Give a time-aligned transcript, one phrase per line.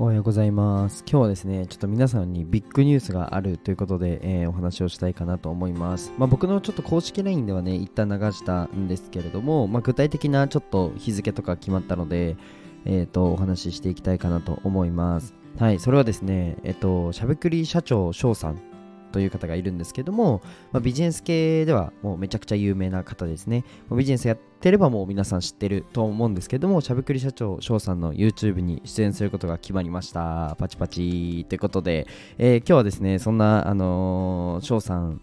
[0.00, 1.04] おはようございます。
[1.06, 6.10] 今日はですね、ちょっと皆さんにビッグニュースがあるということで、えーお話をしたいかなと思います。
[6.16, 12.38] まあ、僕のちょっと公式 LINE ではね、一旦流したんですけれども、まあ、具体的なちょっと日付とか決まったので、
[12.86, 15.34] えっ、と、お話ししていきたいかなと思います。
[15.58, 18.69] はい、それはですね、えっ、と、しゃべくり社長翔さん
[19.12, 23.64] という方がいるんですけども、まあ、ビジネス系ではもうめちゃくちゃ有名な方ですね。
[23.88, 30.56] まビジネスやってればもう皆さん知ってると思うんですけども、しゃぶくり社長翔さんの YouTube に出演することが決まりました。
[30.58, 32.06] パチパチということで、
[32.38, 35.20] えー今日はですね、そんな、あのー翔さん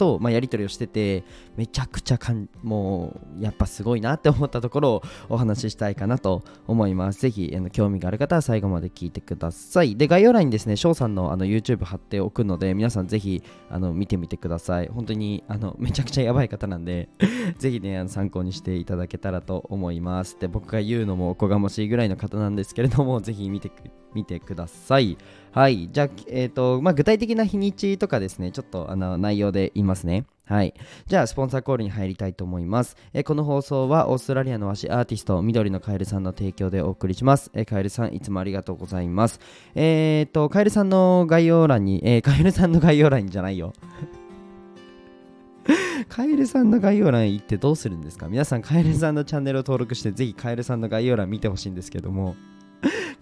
[0.00, 1.24] と、まあ、やり取りをしてて、
[1.58, 7.20] めちゃくちゃかん、もう、やっぱすごいなって思ったところをお話ししたいかなと思います。
[7.20, 9.96] ぜひ、あの興味がある方は最後まで聞いてください。
[9.96, 14.88] で、概要欄にですね、翔さんのあの YouTube 貼っておくので、皆さんぜひ、あの見てみてください。
[14.88, 17.10] 本当に、あの、めちゃくちゃやばい方なんで、
[17.58, 20.38] ぜひね、あの参考にしていただけたらと思います。
[20.40, 23.70] で、僕が言うのもおこがましいぐらいの方なんですけれども、ぜひ見て
[24.14, 25.18] 見てください。
[25.52, 25.88] はい。
[25.92, 30.24] じゃあ、えっ、と、まあ、具体的な日にちとかですね、ちょっとあの内容で言いますね。
[30.44, 30.74] はい。
[31.06, 32.96] じゃあ、スポンサーコールに入りたいと思います。
[33.12, 37.50] えーこの放送はオーストラリアの和紙アーティスト、緑のカエルさんの提供でお送りします。
[37.54, 39.40] えーカエルさん、いつもありがとうございます。
[39.74, 43.72] えっ、と、カエルさんの概要欄に、えカエルさんの概要欄じゃないよ。
[46.08, 48.28] カエルさんの概要欄行ってどうするんですか？
[48.28, 52.36] 皆さん、カエルさんのチャンネルを登録して、ぜひカエルさんの概要欄見てほしいんですけども、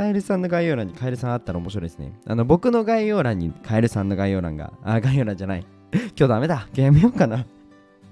[0.00, 2.18] カエルさんの概要欄にカエルさんあったら面白いですね。
[2.24, 5.66] あの、僕の概要欄にカエルさんの概要欄が、あ、概要欄じゃない。
[5.92, 6.68] 今日ダメだ。
[6.68, 7.36] 今日やめようかな。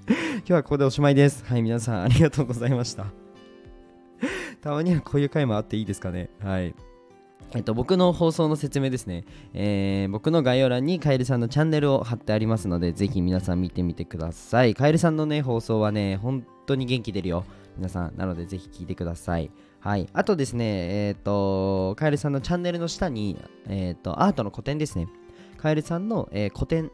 [0.05, 1.43] 今日はここでおしまいです。
[1.47, 3.07] はい、皆さんありがとうございました。
[4.61, 6.29] たまにはこういう回もあっていいですかね。
[6.43, 6.75] はい。
[7.55, 14.75] えっと、僕の放送の説明ですね、えー僕の概要欄にカエルさんのチャンネルを貼ってありますので、ぜひ皆さん見てみてください。
[14.75, 17.45] カエルさんのね、放送はね、本当に元気出るよ。
[17.77, 19.49] 皆さん、なのでぜひ聞いてください。
[19.79, 20.07] はい。
[20.13, 20.65] あとですね、
[21.07, 25.07] えっ、と、カエルさんのチャンネルの下に、えっ、と、アートの個展ですね。
[25.57, 26.91] カエルさんの、えー個展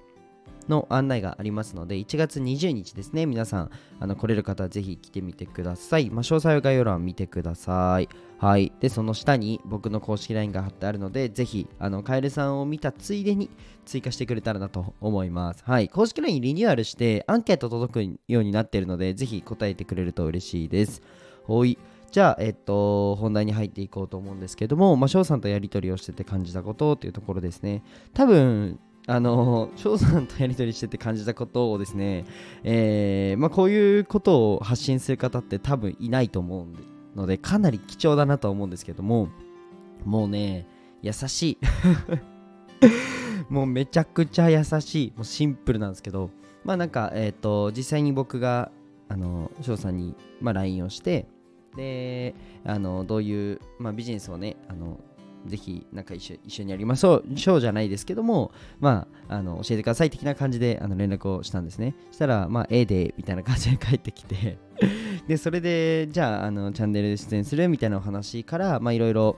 [0.69, 3.25] の案内がありますので、1月20日ですね。
[3.25, 6.09] 皆さん、あの来れる方はぜひ来てみてください。
[6.09, 8.09] まあ、詳細は概要欄見てください。
[8.37, 8.71] はい。
[8.79, 13.49] で、その下に僕の公式 LINE が貼ってあるので、ぜひ、あの、カエルさんを見たついでに
[13.85, 15.63] 追加してくれたらなと思います。
[15.65, 15.89] はい。
[15.89, 21.01] 公式 LINE リニューアルして、アンケート届くようになっているので、ぜひ答えてくれると嬉しいです。
[21.43, 21.77] ほい。
[22.15, 27.83] じゃあ、えっと、本題に入っていこうと思うんですけども、まあ、翔さんとやり取りをしてて感じたことっていうところですね。
[28.13, 32.23] 多分、あの、翔さんとやり取りしてて感じたことをですね、
[32.63, 39.27] えーまあ、こういうことを発信する方って多分いないと思うので、かなり貴重だなとは思うんですけども、
[40.05, 40.67] もうね、
[41.01, 41.57] 優しい。
[43.51, 45.13] もうめちゃくちゃ優しい。
[45.17, 46.29] もうシンプルなんですけど、
[46.63, 48.71] まあなんか、えっ、と、実際に僕が、
[49.09, 51.27] あの、翔さんに、まあ、LINE をして、
[51.75, 52.33] で、
[52.65, 54.99] あの、どういう、まあ、ビジネスをね、あの、
[55.47, 61.95] ぜひ、なんか一緒一緒にやりましょう、しょうじゃないですけども、まあ、あの、教えてください的な感じで、あの、連絡をしたんですね。
[62.11, 64.57] したら、まあ、A で、みたいな感じで帰ってきて、
[65.27, 69.37] で、それで、じゃあ、あの、チャンネルで出演するみたいなお話から、ま、いろいろ、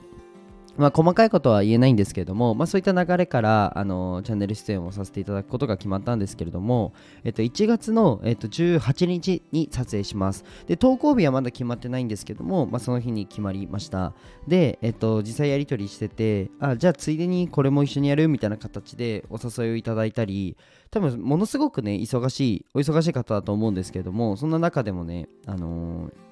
[0.78, 6.94] まあ、細かいことは言えないんですけれども、まあ、そういった流れからあのチャンネル出演をさせていただくことが決まったんですけれども、
[7.24, 10.44] えっと、1月の、えっと、18日に撮影します。
[10.68, 14.14] で投稿日はまだ決まってないんですけども、まあ、その日に決まりました。
[14.46, 20.56] で、えっと、実際やり取りしててあじゃあついでにこれも一緒にやるみたいな形でお誘いをいただいたり
[20.90, 26.27] 多分ものすごくね忙しいお忙しい方だと思うんですけれどもそんな中でもねあのー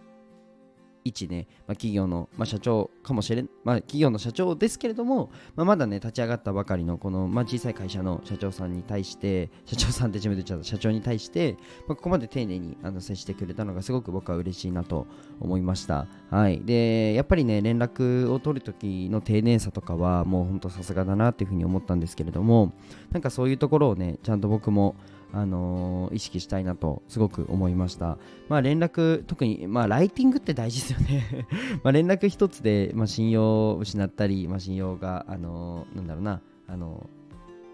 [1.06, 11.56] 一ね、まあ、企業の、まあ、社長かもしれん、まあ、企業の社長ですけれども、まあ、まだね立ち上がったばかりのこの、まあ、小さい会社の社長さんに対して社長さんって自分で言っちゃった社長に対して、
[11.86, 15.06] まあ、ここまで丁寧にあの接してくれたのがすごく僕は嬉しいなと
[15.40, 16.06] 思いました。
[16.30, 16.62] はい。
[16.64, 22.72] でやっぱりね連絡を取る時の丁寧さとかはもうほんとさすがだなっていうふうに思ったんですけれども
[23.12, 24.96] なんかそういうところをねちゃんと僕も
[25.32, 28.18] あのー意識したいなとすごく思いました。
[28.48, 31.46] まあ連絡、特に、まあライティングって大事ですよね。
[31.82, 37.16] まあ連絡一つで、まあ、信用を失ったり、まあ、信用が、あのーなんだろうな、あのー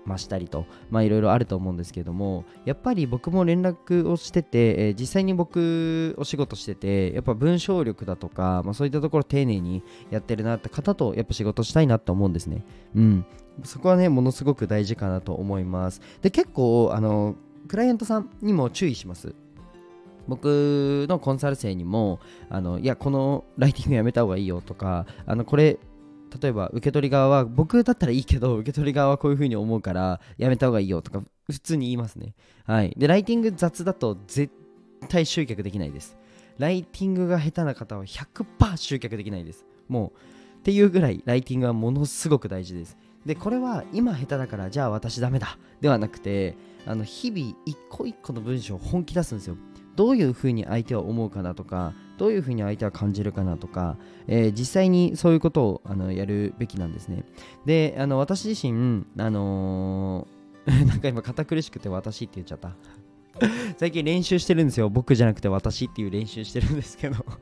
[0.04, 12.64] 増したりと、まあいろいろあると思うんですけども、やっぱり僕も連絡をしてて、えー実際に僕お仕事してて、やっぱ文章力だとか、まあそういったところ丁寧にやってるなって方とやっぱ仕事したいなと思うんですね。
[12.96, 13.24] うん。
[13.64, 16.00] そこはね、ものすごく大事かなと思います。
[16.20, 17.36] で、結構、あの、
[17.68, 19.34] クライアントさんにも注意します。
[20.28, 25.78] 僕のコンサル生にも、あの、いや、このライティングやめた方がいいよとか、あの、これ、
[26.40, 32.34] 例えば受け取り側は、僕だったらいいけど、受け取り側はこういう風に思うから、やめた方がいいよとか、普通に言いますね。
[32.64, 32.94] はい。
[32.96, 34.52] で、ライティング雑だと絶
[35.08, 36.16] 対集客できないです。
[36.58, 39.66] ライティングが下手な方は100%集客できないです。
[39.88, 40.18] もう、
[40.60, 42.96] っていうぐらいライティングはものすごく大事です
[43.26, 45.58] でこれは今下手だからじゃあ私ダメだ。
[45.80, 49.56] ではなくてあの日々一個一個の文章を本気出すんですよ。
[49.94, 53.96] どういうふうに相手は思うかなとかどういうふうに相手は感じるかなとか、
[54.26, 57.24] えー、実際にそういうことをあのやるべきなんですね。
[57.66, 62.74] であの私自身あのー、 なんか今堅苦しくて私って言っちゃった。
[63.78, 64.90] 最近練習してるんですよ。
[64.90, 67.24] 僕じゃなくて私っていう練習してるんですけど。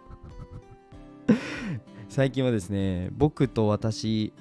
[2.09, 4.33] 最近はですね僕と私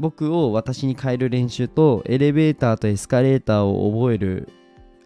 [0.00, 4.48] 僕を私に変える練習とエレベーターとエスカレーターを覚える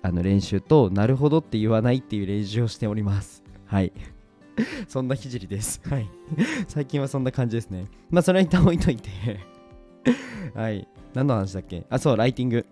[0.03, 3.43] あの練習となるほどって言わないっていう練習をしております。
[3.67, 3.93] はい。
[4.87, 6.09] そんなひじりですはい。
[6.69, 7.87] 最近はそんな感じですね。
[8.11, 9.11] まあそれは一旦置いといて。
[10.55, 10.87] はい。
[11.13, 11.85] 何の話だっけ？
[11.91, 12.65] あそうライティング。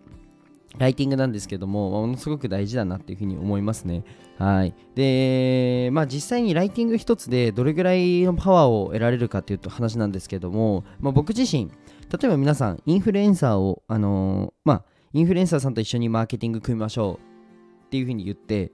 [0.78, 4.04] ライティングなんですけども、ものすごく大事だなっていうふうに思いますね。
[4.38, 4.74] はい。
[4.94, 11.70] で、まあ実際にライティング一つでどれぐらいのパワーを得られるかっていうと話なんですけども、まあ、僕自身、
[12.10, 18.72] 例えば皆さん、インフルエンサーを、あのー、まあ、インフルエンサーさんと一緒にマーケティング組みましょうっていうふうに言って、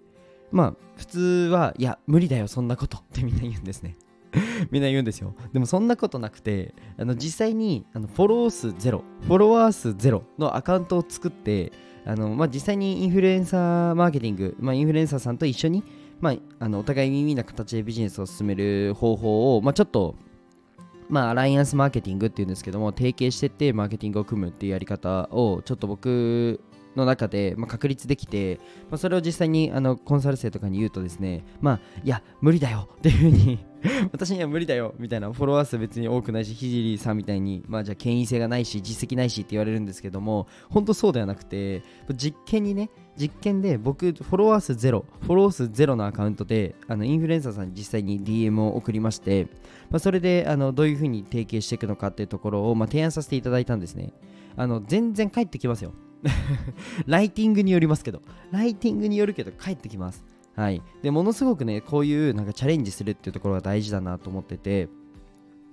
[0.51, 1.21] まあ、普通
[1.53, 3.97] は、いや、無理だよ、そんなこと ってみんな言うんですね。
[4.71, 5.35] みんな言うんですよ。
[5.53, 11.73] でもそんなことなくて、あの実際にあのフォロー数ゼロ、フォロワー数ゼロのアカウントを作って、
[12.05, 15.85] あのまあ、実際にインフルエンサーマーケティング、まあ、インフルエンサーさんと一緒に、
[16.21, 20.15] まあ、あのお互い耳な形でビジネスを進める方法を、まあ、ちょっと
[21.09, 26.61] まあ、アライアンスマーケティングっていうんですけども、提携してってマーケティングを組むっていうやり方を、ちょっと僕
[26.99, 28.61] の中で、まあ、確立できて、
[28.91, 33.59] まあ、それを実際にあのコンサル生とかに言うとですね、まあ、いや、無理だよっていうふうに
[34.12, 41.83] 私には無理だよみたいな、フォロワー数別に多くないし、ひじりさんみたいに、まあ、じゃあ、権威性がないし、実績ないしって言われるんですけども、本当そうではなくて、
[42.15, 49.49] 実験にね、実験で僕、フォロワー数ゼロ、フォロー数ゼロのアカウントで、あのインフルエンサーさんに実際に DM を送りまして、
[49.91, 54.12] まあ、それであのどういうふうに提携していくのかっていうところを、まあ、提案させていただいたんですね。
[54.56, 55.93] あの全然返ってきますよ。
[57.06, 60.25] ライティングによりますけど、ライティングによるけど帰ってきます。
[60.56, 60.82] はい。
[61.03, 64.88] で、ものすごくね、こういうなんかチャレンジするっていうところが大事だなと思ってて、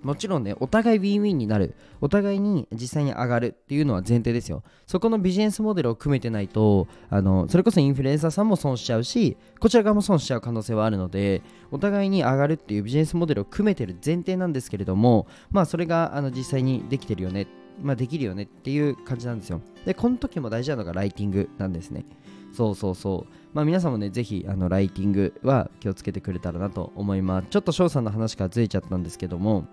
[0.04, 1.74] もちろんね、お互いウィンウィンになる。
[2.00, 4.62] お互いに実際に上がるっていうのは前提ですよ。
[4.86, 17.48] そこのビジネスモデルを組めてないと、あの、それこそインフルエンサーさんも損しちゃうし、こちら側も損しちゃう可能性はあるので、お互いに上がるっていうビジネスモデルを組めてる前提なんですけれども、まあ、それがあの実際にできてるよね
[17.82, 19.62] まあ、できるよねっていう感じなんですよ。
[19.86, 22.06] で、この時も大事なのがライティングなんですね。
[22.54, 23.34] そうそうそう。
[23.54, 27.48] まあ皆さんもね、ぜひあのライティングは気をつけてくれたらなと思います。
[27.50, 29.68] ちょっと翔さんの話からずれちゃったんですけども、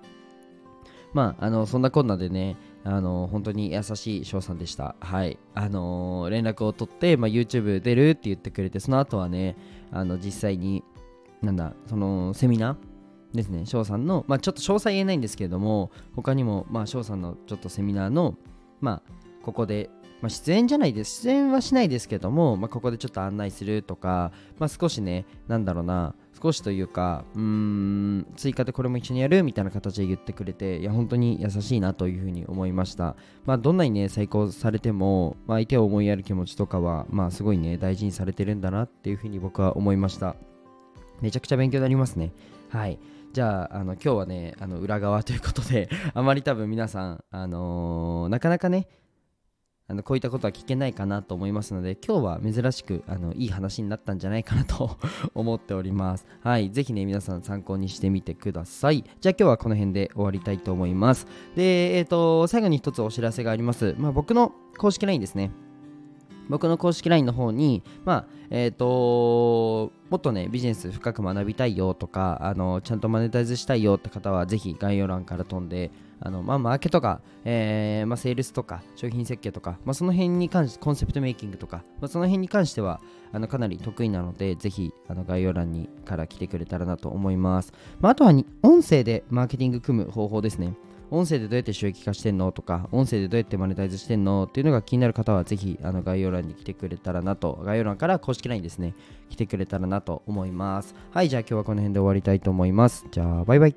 [1.12, 4.96] まあ、あのそんなこんなでね、あの本当に優しい翔さんでした。
[5.00, 5.38] はい。
[5.54, 9.56] あのー、連絡を取って、まあ、YouTube 出るって言ってくれて、その後はね、
[9.92, 10.82] あの実際に、
[11.40, 12.91] なんだ、そのセミナー
[13.32, 18.36] ですね、翔さんの、まあ、ちょっと詳細言えないんですけれども、他にも、まあ、翔さんのちょっとセミナーの、
[18.80, 19.02] まあ、
[19.42, 19.90] ここで、
[20.20, 33.16] まあ、出演じゃないです、出演はしないですけども、まあ、ここでちょっと案内するとか、まあ、少しね、なんだろうな、少しというか、うん、追加でこれも一緒にやるみたいな形で言ってくれて、いや、本当に優しいなというふうに思いました。
[33.46, 40.36] まあ、どんなにね、再考されても、まあ、相手を思いやる気持ちとかは、まあ、すごいね、大事にされてるんだなっていうふうに僕は思いました。
[41.20, 42.32] めちゃくちゃ勉強になりますね。
[42.68, 42.98] はい。
[43.32, 48.88] じゃああの今日はねあの裏側ということで あまり多分皆さん、あのー、なかなかね
[49.88, 54.98] あのこういったことは聞けないかなと思いますので今日は珍しくあのいい話になったんじゃないかなと
[55.34, 56.26] 思っております。
[56.42, 59.02] はいぜひね皆さん参考にしてみてください。
[59.02, 61.26] じゃあ今日はこの辺で終わりたいと思います。
[61.56, 63.94] でえっ、ー、と最後に一つお知らせがあります。
[63.98, 65.50] まあ僕の公式 LINE ですね。
[66.48, 75.90] 僕の公式 LINE の方に、まあ、え、ー、ともっとね、ビジネス深く学びたいよとか、あのちゃんとマネタイズしたいよって方は、ぜひ概要欄から飛んで、
[76.24, 83.00] あのまあ、マーケとか、えーまあ、セールスとか、商品設計とか、まあ、その辺に関して、コンセプトメイキングとか、まあ、その辺に関しては、
[83.32, 87.72] あのかなり得意なので、ぜひあの概要欄にから来てくれたらなと思います。
[88.00, 88.32] まあ、あとは
[88.62, 90.74] 音声でマーケティング組む方法ですね。
[91.12, 92.52] 音声でどうやって収益化してんの？
[92.52, 94.44] とか、音声でどうやってマネタイズしてんの？
[94.44, 98.94] っていうのが気になる方は、ぜひあの概要欄に来てくれたらなと、概要欄から公式 LINE ですね、
[99.28, 100.94] 来てくれたらなと思います。
[101.10, 103.06] はい、じゃあ今日はこの辺で終わりたいと思います。
[103.10, 103.76] じゃあ、バイバイ。